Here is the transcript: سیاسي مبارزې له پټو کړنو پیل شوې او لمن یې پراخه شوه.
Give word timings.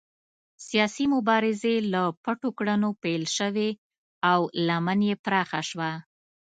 سیاسي 0.67 1.05
مبارزې 1.15 1.75
له 1.93 2.03
پټو 2.23 2.49
کړنو 2.57 2.89
پیل 3.03 3.23
شوې 3.37 3.69
او 4.31 4.39
لمن 4.67 4.99
یې 5.09 5.15
پراخه 5.25 5.61
شوه. 5.69 5.91